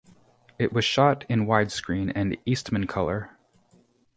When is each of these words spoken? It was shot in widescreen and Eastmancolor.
It 0.57 0.73
was 0.73 0.83
shot 0.83 1.25
in 1.29 1.45
widescreen 1.45 2.11
and 2.15 2.35
Eastmancolor. 2.47 3.35